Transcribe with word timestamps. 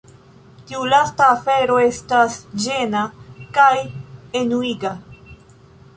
Tiu 0.69 0.85
lasta 0.93 1.27
afero 1.33 1.75
estas 1.83 2.39
ĝena 2.65 3.03
kaj 3.59 3.75
enuiga. 4.43 4.99